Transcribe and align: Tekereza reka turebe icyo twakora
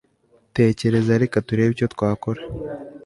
Tekereza 0.57 1.11
reka 1.23 1.37
turebe 1.47 1.71
icyo 1.73 1.87
twakora 1.93 2.41